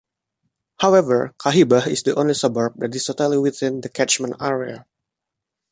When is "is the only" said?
1.85-2.33